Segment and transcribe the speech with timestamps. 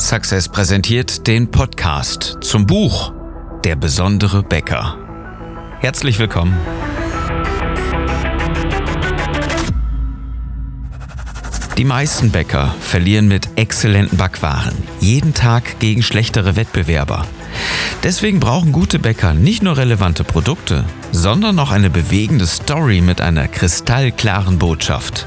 [0.00, 3.12] Success präsentiert den Podcast zum Buch
[3.64, 4.96] Der besondere Bäcker.
[5.80, 6.56] Herzlich willkommen.
[11.76, 17.26] Die meisten Bäcker verlieren mit exzellenten Backwaren jeden Tag gegen schlechtere Wettbewerber.
[18.02, 23.46] Deswegen brauchen gute Bäcker nicht nur relevante Produkte, sondern auch eine bewegende Story mit einer
[23.48, 25.26] kristallklaren Botschaft.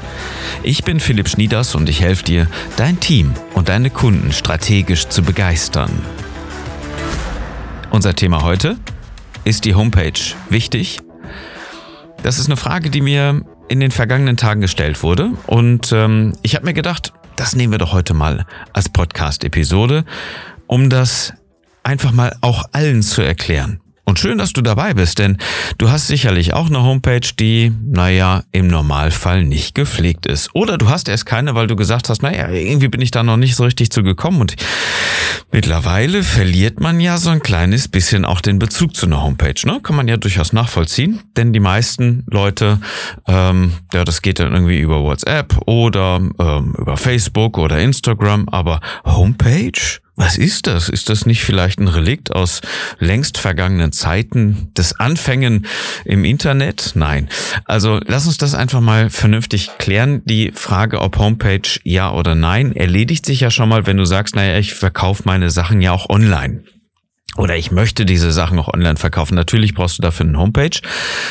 [0.62, 5.22] Ich bin Philipp Schnieders und ich helfe dir, dein Team und deine Kunden strategisch zu
[5.22, 5.90] begeistern.
[7.90, 8.76] Unser Thema heute
[9.44, 10.12] ist die Homepage
[10.48, 11.00] wichtig?
[12.22, 16.54] Das ist eine Frage, die mir in den vergangenen Tagen gestellt wurde und ähm, ich
[16.54, 20.04] habe mir gedacht, das nehmen wir doch heute mal als Podcast-Episode,
[20.66, 21.34] um das
[21.84, 23.80] einfach mal auch allen zu erklären.
[24.06, 25.38] Und schön, dass du dabei bist, denn
[25.78, 30.50] du hast sicherlich auch eine Homepage, die, naja, im Normalfall nicht gepflegt ist.
[30.54, 33.38] Oder du hast erst keine, weil du gesagt hast, naja, irgendwie bin ich da noch
[33.38, 34.42] nicht so richtig zu gekommen.
[34.42, 34.56] Und
[35.52, 39.54] mittlerweile verliert man ja so ein kleines bisschen auch den Bezug zu einer Homepage.
[39.64, 39.80] Ne?
[39.82, 42.80] Kann man ja durchaus nachvollziehen, denn die meisten Leute,
[43.26, 48.80] ähm, ja, das geht dann irgendwie über WhatsApp oder ähm, über Facebook oder Instagram, aber
[49.06, 50.03] Homepage?
[50.16, 50.88] Was ist das?
[50.88, 52.60] Ist das nicht vielleicht ein Relikt aus
[53.00, 55.66] längst vergangenen Zeiten des Anfängen
[56.04, 56.92] im Internet?
[56.94, 57.28] Nein.
[57.64, 60.22] Also lass uns das einfach mal vernünftig klären.
[60.24, 64.36] Die Frage, ob Homepage ja oder nein, erledigt sich ja schon mal, wenn du sagst,
[64.36, 66.62] naja, ich verkaufe meine Sachen ja auch online
[67.36, 69.34] oder ich möchte diese Sachen auch online verkaufen.
[69.34, 70.78] Natürlich brauchst du dafür eine Homepage,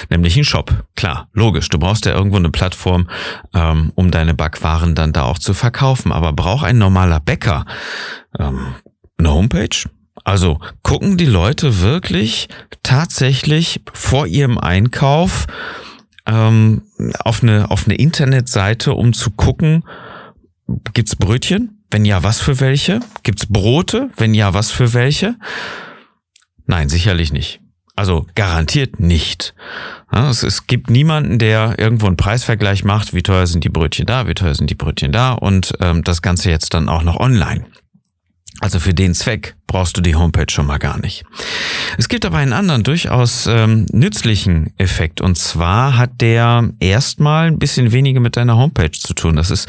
[0.10, 0.74] nämlich einen Shop.
[0.96, 1.70] Klar, logisch.
[1.70, 3.10] Du brauchst ja irgendwo eine Plattform,
[3.54, 6.12] ähm, um deine Backwaren dann da auch zu verkaufen.
[6.12, 7.66] Aber braucht ein normaler Bäcker
[8.38, 8.76] ähm,
[9.18, 9.90] eine Homepage?
[10.26, 12.48] Also gucken die Leute wirklich
[12.82, 15.48] tatsächlich vor ihrem Einkauf
[16.26, 16.84] ähm,
[17.20, 19.84] auf eine auf eine Internetseite, um zu gucken,
[20.94, 21.84] gibt's Brötchen?
[21.92, 23.02] Wenn ja, was für welche?
[23.24, 24.10] Gibt's Brote?
[24.18, 25.36] Wenn ja, was für welche?
[26.66, 27.60] Nein, sicherlich nicht.
[27.96, 29.54] Also garantiert nicht.
[30.12, 34.34] Es, gibt niemanden, der irgendwo einen Preisvergleich macht, wie teuer sind die Brötchen da, wie
[34.34, 37.66] teuer sind die Brötchen da und ähm, das Ganze jetzt dann auch noch online.
[38.62, 41.26] Also für den Zweck brauchst du die Homepage schon mal gar nicht.
[41.98, 47.58] Es gibt aber einen anderen durchaus ähm, nützlichen Effekt und zwar hat der erstmal ein
[47.58, 49.36] bisschen weniger mit deiner Homepage zu tun.
[49.36, 49.68] Das ist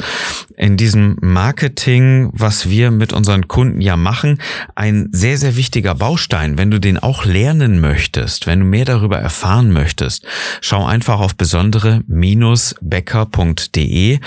[0.57, 4.37] in diesem Marketing, was wir mit unseren Kunden ja machen,
[4.75, 6.59] ein sehr, sehr wichtiger Baustein.
[6.59, 10.27] Wenn du den auch lernen möchtest, wenn du mehr darüber erfahren möchtest,
[10.61, 14.19] schau einfach auf besondere-becker.de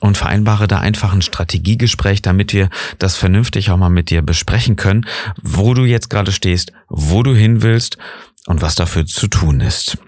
[0.00, 4.76] und vereinbare da einfach ein Strategiegespräch, damit wir das vernünftig auch mal mit dir besprechen
[4.76, 5.06] können
[5.42, 7.98] wo du jetzt gerade stehst, wo du hin willst
[8.46, 9.98] und was dafür zu tun ist.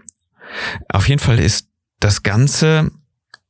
[0.88, 1.68] Auf jeden Fall ist
[2.00, 2.90] das Ganze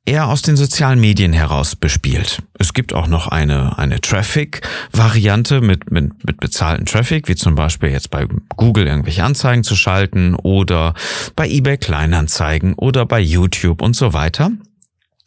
[0.07, 2.43] eher aus den sozialen Medien heraus bespielt.
[2.55, 7.91] Es gibt auch noch eine, eine Traffic-Variante mit, mit, mit bezahlten Traffic, wie zum Beispiel
[7.91, 10.95] jetzt bei Google irgendwelche Anzeigen zu schalten oder
[11.35, 14.53] bei eBay Kleinanzeigen oder bei YouTube und so weiter.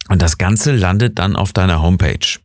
[0.10, 2.40] Und das Ganze landet dann auf deiner Homepage.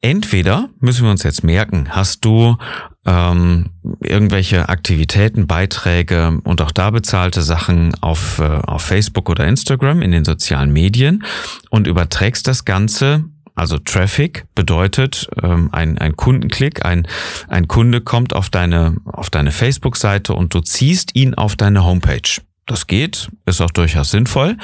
[0.00, 2.56] Entweder müssen wir uns jetzt merken, hast du
[3.04, 3.66] ähm,
[4.00, 10.10] irgendwelche Aktivitäten, Beiträge und auch da bezahlte Sachen auf, äh, auf Facebook oder Instagram in
[10.10, 11.22] den sozialen Medien
[11.70, 13.24] und überträgst das Ganze
[13.56, 17.08] also Traffic bedeutet ähm, ein, ein Kundenklick, ein,
[17.48, 22.42] ein Kunde kommt auf deine, auf deine Facebook-Seite und du ziehst ihn auf deine Homepage.
[22.66, 24.56] Das geht, ist auch durchaus sinnvoll,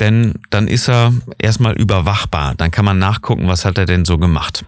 [0.00, 2.54] denn dann ist er erstmal überwachbar.
[2.56, 4.64] Dann kann man nachgucken, was hat er denn so gemacht.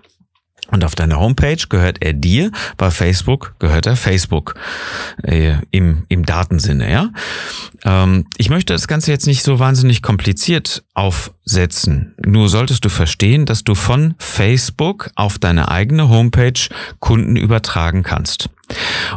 [0.71, 4.55] Und auf deiner Homepage gehört er dir, bei Facebook gehört er Facebook
[5.23, 6.91] äh, im, im Datensinne.
[6.91, 7.11] Ja?
[7.85, 12.15] Ähm, ich möchte das Ganze jetzt nicht so wahnsinnig kompliziert aufsetzen.
[12.25, 16.61] Nur solltest du verstehen, dass du von Facebook auf deine eigene Homepage
[17.01, 18.51] Kunden übertragen kannst.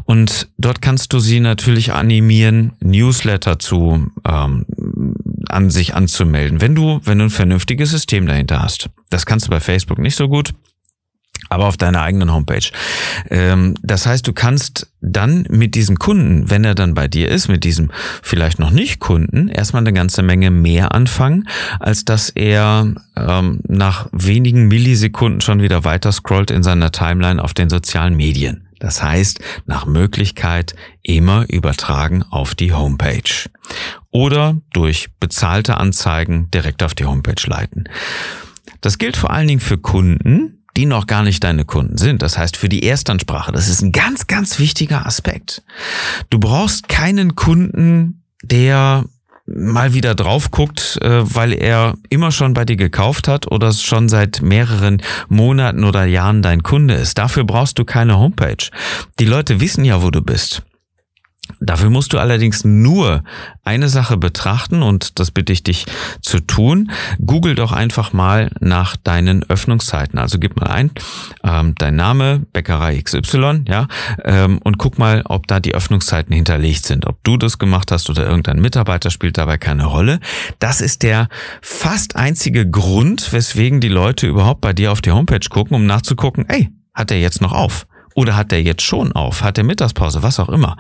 [0.06, 4.66] Und dort kannst du sie natürlich animieren, Newsletter zu ähm,
[5.50, 8.90] an sich anzumelden, wenn du, wenn du ein vernünftiges System dahinter hast.
[9.10, 10.54] Das kannst du bei Facebook nicht so gut
[11.52, 12.72] aber auf deiner eigenen Homepage.
[13.30, 17.50] Ähm, das heißt, du kannst dann mit diesem Kunden, wenn er dann bei dir ist,
[17.50, 17.92] mit diesem
[18.24, 24.08] vielleicht noch nicht Kunden, erstmal eine ganze Menge mehr anfangen, als dass er ähm, nach
[24.14, 28.68] wenigen Millisekunden schon wieder weiter scrollt in seiner Timeline auf den sozialen Medien.
[28.82, 33.50] Das heißt, nach Möglichkeit immer übertragen auf die Homepage.
[34.10, 37.86] Oder durch bezahlte Anzeigen direkt auf die Homepage leiten.
[38.82, 42.24] Das gilt vor allen Dingen für Kunden, die noch gar nicht deine Kunden sind.
[42.24, 45.62] Das heißt, für die Erstansprache, das ist ein ganz, ganz wichtiger Aspekt.
[46.32, 49.06] Du brauchst keinen Kunden, der
[49.46, 54.10] mal wieder drauf guckt, äh, weil er immer schon bei dir gekauft hat oder schon
[54.10, 57.18] seit mehreren Monaten oder Jahren dein Kunde ist.
[57.18, 58.70] Dafür brauchst du keine Homepage.
[59.20, 60.64] Die Leute wissen ja, wo du bist.
[61.60, 63.24] Dafür musst du allerdings nur
[63.64, 65.86] eine Sache betrachten und das bitte ich dich
[66.22, 66.92] zu tun.
[67.24, 70.18] Google doch einfach mal nach deinen Öffnungszeiten.
[70.20, 70.92] Also gib mal ein,
[71.44, 73.88] ähm, dein Name, Bäckerei XY, ja,
[74.24, 77.08] ähm, und guck mal, ob da die Öffnungszeiten hinterlegt sind.
[77.08, 80.20] Ob du das gemacht hast oder irgendein Mitarbeiter spielt dabei keine Rolle.
[80.60, 81.28] Das ist der
[81.62, 86.46] fast einzige Grund, weswegen die Leute überhaupt bei dir auf die Homepage gucken, um nachzugucken,
[86.50, 87.88] ey, hat er jetzt noch auf?
[88.16, 89.44] Oder hat der jetzt schon auf?
[89.44, 90.24] Hat der Mittagspause?
[90.24, 90.78] Was auch immer.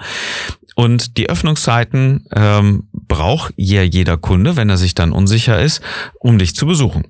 [0.75, 5.81] Und die Öffnungszeiten ähm, braucht ja jeder Kunde, wenn er sich dann unsicher ist,
[6.19, 7.07] um dich zu besuchen.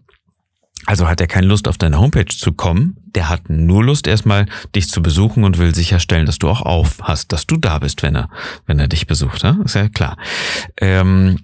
[0.88, 2.98] Also hat er keine Lust, auf deine Homepage zu kommen.
[3.14, 6.98] Der hat nur Lust, erstmal dich zu besuchen und will sicherstellen, dass du auch auf
[7.04, 8.30] hast, dass du da bist, wenn er,
[8.66, 9.44] wenn er dich besucht.
[9.44, 9.60] Ja?
[9.64, 10.18] Ist ja klar.
[10.78, 11.40] Ähm,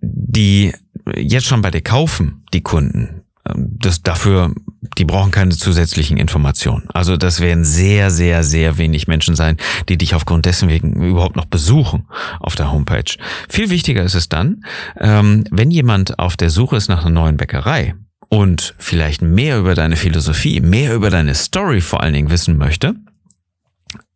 [0.00, 0.72] die
[1.14, 4.54] jetzt schon bei dir kaufen, die Kunden, das dafür,
[4.96, 6.88] die brauchen keine zusätzlichen Informationen.
[6.92, 9.58] Also das werden sehr, sehr, sehr wenig Menschen sein,
[9.88, 12.06] die dich aufgrund dessen wegen überhaupt noch besuchen
[12.40, 13.04] auf der Homepage.
[13.48, 14.64] Viel wichtiger ist es dann,
[14.98, 17.94] ähm, wenn jemand auf der Suche ist nach einer neuen Bäckerei
[18.28, 22.94] und vielleicht mehr über deine Philosophie, mehr über deine Story vor allen Dingen wissen möchte,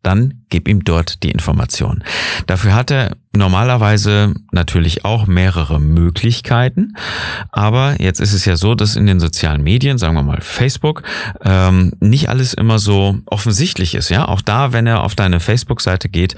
[0.01, 2.03] dann gib ihm dort die Information.
[2.47, 6.93] Dafür hat er normalerweise natürlich auch mehrere Möglichkeiten,
[7.51, 11.03] aber jetzt ist es ja so, dass in den sozialen Medien, sagen wir mal Facebook,
[11.43, 14.09] ähm, nicht alles immer so offensichtlich ist.
[14.09, 16.35] Ja, auch da, wenn er auf deine Facebook-Seite geht,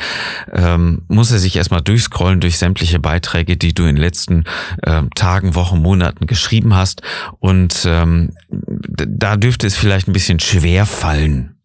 [0.51, 4.43] ähm, muss er sich erstmal durchscrollen durch sämtliche Beiträge, die du in den letzten
[4.81, 7.03] äh, Tagen, Wochen, Monaten geschrieben hast
[7.39, 11.55] und ähm, da dürfte es vielleicht ein bisschen schwer fallen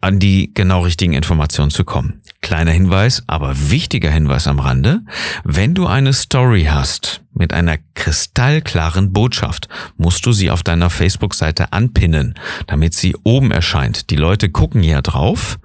[0.00, 2.20] an die genau richtigen Informationen zu kommen.
[2.40, 5.00] Kleiner Hinweis, aber wichtiger Hinweis am Rande.
[5.44, 11.72] Wenn du eine Story hast mit einer kristallklaren Botschaft, musst du sie auf deiner Facebook-Seite
[11.72, 12.34] anpinnen,
[12.66, 14.10] damit sie oben erscheint.
[14.10, 15.58] Die Leute gucken ja drauf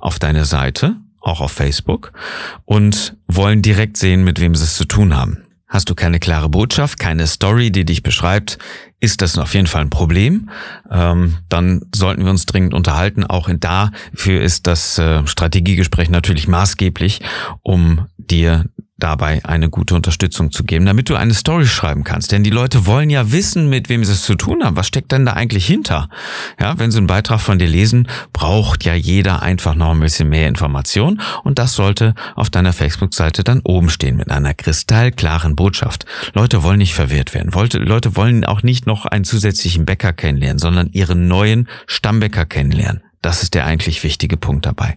[0.00, 2.12] auf deine Seite, auch auf Facebook,
[2.64, 5.38] und wollen direkt sehen, mit wem sie es zu tun haben.
[5.68, 8.58] Hast du keine klare Botschaft, keine Story, die dich beschreibt,
[9.00, 10.50] ist das auf jeden Fall ein Problem.
[10.90, 13.24] Ähm, dann sollten wir uns dringend unterhalten.
[13.24, 17.20] Auch dafür ist das äh, Strategiegespräch natürlich maßgeblich,
[17.62, 18.64] um dir
[18.98, 22.32] dabei eine gute Unterstützung zu geben, damit du eine Story schreiben kannst.
[22.32, 24.76] Denn die Leute wollen ja wissen, mit wem sie es zu tun haben.
[24.76, 26.08] Was steckt denn da eigentlich hinter?
[26.60, 30.28] Ja, wenn sie einen Beitrag von dir lesen, braucht ja jeder einfach noch ein bisschen
[30.28, 31.20] mehr Information.
[31.44, 36.04] Und das sollte auf deiner Facebook-Seite dann oben stehen mit einer kristallklaren Botschaft.
[36.34, 37.52] Leute wollen nicht verwirrt werden.
[37.52, 43.02] Leute wollen auch nicht noch einen zusätzlichen Bäcker kennenlernen, sondern ihren neuen Stammbäcker kennenlernen.
[43.22, 44.96] Das ist der eigentlich wichtige Punkt dabei.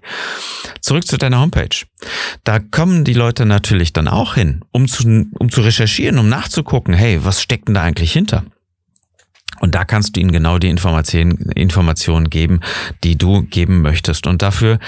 [0.80, 1.86] Zurück zu deiner Homepage.
[2.44, 6.94] Da kommen die Leute natürlich dann auch hin, um zu, um zu recherchieren, um nachzugucken,
[6.94, 8.46] hey, was steckt denn da eigentlich hinter?
[9.60, 12.62] Und da kannst du ihnen genau die Informationen, Informationen geben,
[13.04, 14.26] die du geben möchtest.
[14.26, 14.80] Und dafür,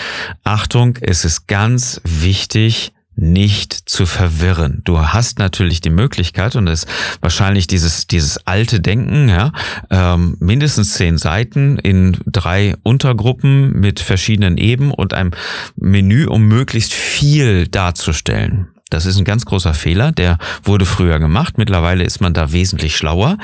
[0.43, 4.81] Achtung, es ist ganz wichtig, nicht zu verwirren.
[4.83, 6.89] Du hast natürlich die Möglichkeit und es ist
[7.21, 9.51] wahrscheinlich dieses dieses alte Denken, ja,
[9.89, 15.31] ähm, mindestens zehn Seiten in drei Untergruppen mit verschiedenen Eben und einem
[15.75, 18.69] Menü, um möglichst viel darzustellen.
[18.89, 21.57] Das ist ein ganz großer Fehler, der wurde früher gemacht.
[21.57, 23.37] Mittlerweile ist man da wesentlich schlauer.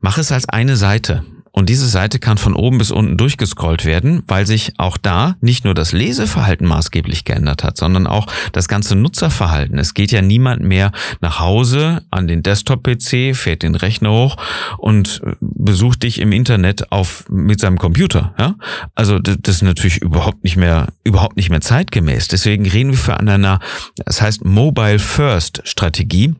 [0.00, 4.22] Mach es als eine Seite und diese Seite kann von oben bis unten durchgescrollt werden,
[4.26, 8.94] weil sich auch da nicht nur das Leseverhalten maßgeblich geändert hat, sondern auch das ganze
[8.96, 9.78] Nutzerverhalten.
[9.78, 14.36] Es geht ja niemand mehr nach Hause an den Desktop-PC, fährt den Rechner hoch
[14.76, 18.34] und besucht dich im Internet auf, mit seinem Computer.
[18.38, 18.54] Ja?
[18.94, 22.28] Also das ist natürlich überhaupt nicht mehr, überhaupt nicht mehr zeitgemäß.
[22.28, 23.58] Deswegen reden wir für einer,
[24.04, 26.34] das heißt Mobile First Strategie,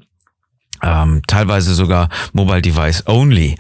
[0.82, 3.56] ähm, teilweise sogar Mobile Device Only.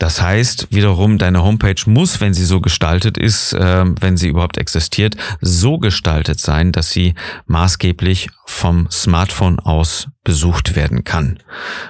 [0.00, 4.56] Das heißt wiederum, deine Homepage muss, wenn sie so gestaltet ist, äh, wenn sie überhaupt
[4.56, 7.14] existiert, so gestaltet sein, dass sie
[7.46, 11.38] maßgeblich vom Smartphone aus besucht werden kann.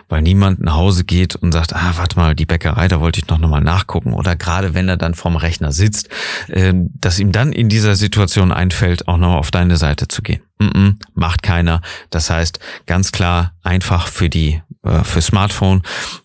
[0.09, 3.29] Weil niemand nach Hause geht und sagt, ah, warte mal, die Bäckerei, da wollte ich
[3.29, 4.13] noch mal nachgucken.
[4.13, 6.09] Oder gerade wenn er dann vorm Rechner sitzt,
[6.49, 10.43] äh, dass ihm dann in dieser Situation einfällt, auch noch auf deine Seite zu gehen.
[10.61, 11.81] Mm -mm, macht keiner.
[12.11, 15.83] Das heißt, ganz klar einfach für die äh, für Smartphone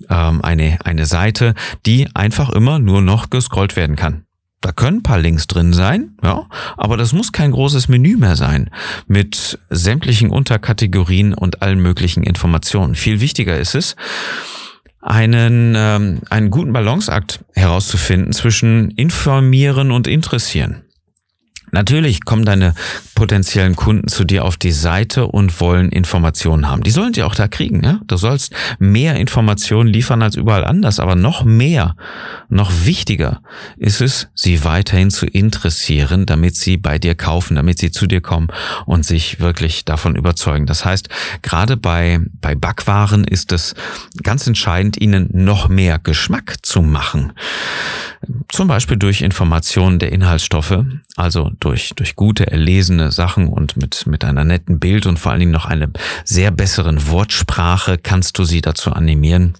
[0.09, 4.25] ähm, eine, eine Seite, die einfach immer nur noch gescrollt werden kann.
[4.61, 8.35] Da können ein paar Links drin sein, ja, aber das muss kein großes Menü mehr
[8.35, 8.71] sein
[9.07, 12.95] mit sämtlichen Unterkategorien und allen möglichen Informationen.
[12.95, 13.95] Viel wichtiger ist es,
[15.01, 20.84] einen, ähm, einen guten Balanceakt herauszufinden zwischen informieren und interessieren.
[21.75, 22.73] Natürlich kommen deine
[23.15, 26.83] potenziellen Kunden zu dir auf die Seite und wollen Informationen haben.
[26.83, 27.83] Die sollen sie auch da kriegen.
[27.83, 27.99] Ja?
[28.07, 31.97] Du sollst mehr Informationen liefern als überall anders, aber noch mehr,
[32.47, 33.41] noch wichtiger
[33.75, 38.21] ist es, sie weiterhin zu interessieren, damit sie bei dir kaufen, damit sie zu dir
[38.21, 38.47] kommen
[38.85, 40.67] und sich wirklich davon überzeugen.
[40.67, 41.09] Das heißt,
[41.41, 43.75] gerade bei, bei Backwaren ist es
[44.23, 47.33] ganz entscheidend, ihnen noch mehr Geschmack zu machen.
[48.47, 54.23] Zum Beispiel durch Informationen der Inhaltsstoffe, also durch, durch gute, erlesene Sachen und mit, mit
[54.23, 55.89] einer netten Bild und vor allen Dingen noch einer
[56.23, 59.55] sehr besseren Wortsprache kannst du sie dazu animieren,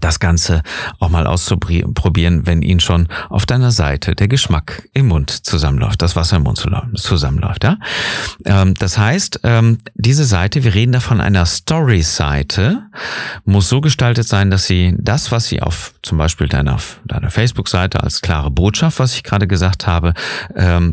[0.00, 0.62] das Ganze
[0.98, 6.16] auch mal auszuprobieren, wenn Ihnen schon auf deiner Seite der Geschmack im Mund zusammenläuft, das
[6.16, 6.62] Wasser im Mund
[6.96, 7.64] zusammenläuft.
[7.64, 7.78] Ja?
[8.44, 12.82] Ähm, das heißt, ähm, diese Seite, wir reden da von einer Story-Seite,
[13.44, 18.02] muss so gestaltet sein, dass Sie das, was Sie auf zum Beispiel deiner, deiner Facebook-Seite
[18.02, 20.14] als klare Botschaft, was ich gerade gesagt habe,
[20.54, 20.92] ähm,